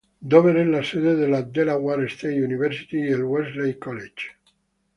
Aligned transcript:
Dover 0.33 0.57
es 0.57 0.65
la 0.67 0.83
sede 0.83 1.15
de 1.15 1.27
la 1.27 1.43
"Delaware 1.43 2.07
State 2.07 2.43
University", 2.43 2.97
y 3.03 3.09
el 3.09 3.23
"Wesley 3.23 3.75
College". 3.77 4.29